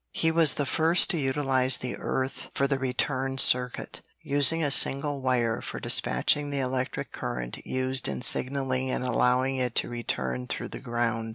He 0.13 0.31
was 0.31 0.55
the 0.55 0.65
first 0.65 1.11
to 1.11 1.19
utilize 1.19 1.77
the 1.77 1.95
earth 1.95 2.49
for 2.55 2.65
the 2.65 2.79
return 2.79 3.37
circuit, 3.37 4.01
using 4.23 4.63
a 4.63 4.71
single 4.71 5.21
wire 5.21 5.61
for 5.61 5.79
despatching 5.79 6.49
the 6.49 6.57
electric 6.57 7.11
current 7.11 7.63
used 7.67 8.07
in 8.07 8.23
signaling 8.23 8.89
and 8.89 9.03
allowing 9.03 9.57
it 9.57 9.75
to 9.75 9.89
return 9.89 10.47
through 10.47 10.69
the 10.69 10.79
ground. 10.79 11.29